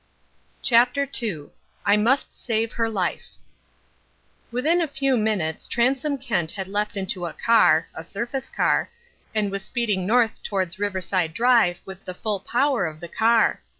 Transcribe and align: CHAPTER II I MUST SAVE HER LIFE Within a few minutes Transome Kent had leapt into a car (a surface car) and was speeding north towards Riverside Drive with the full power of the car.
CHAPTER 0.63 1.07
II 1.21 1.49
I 1.85 1.95
MUST 1.95 2.31
SAVE 2.31 2.71
HER 2.71 2.89
LIFE 2.89 3.33
Within 4.51 4.81
a 4.81 4.87
few 4.87 5.15
minutes 5.15 5.67
Transome 5.67 6.17
Kent 6.17 6.53
had 6.53 6.67
leapt 6.67 6.97
into 6.97 7.27
a 7.27 7.33
car 7.33 7.87
(a 7.93 8.03
surface 8.03 8.49
car) 8.49 8.89
and 9.35 9.51
was 9.51 9.63
speeding 9.63 10.07
north 10.07 10.41
towards 10.41 10.79
Riverside 10.79 11.35
Drive 11.35 11.81
with 11.85 12.03
the 12.05 12.15
full 12.15 12.39
power 12.39 12.87
of 12.87 12.99
the 12.99 13.07
car. 13.09 13.61